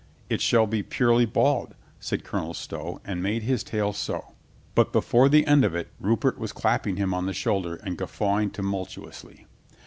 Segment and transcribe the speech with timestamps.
[0.31, 4.33] "It shall be purely bald," said Colonel Stow, and made his tale so.
[4.73, 8.49] But before the end of it Rupert was clapping him on the shoulder and guffawing
[8.49, 9.45] tumultuously.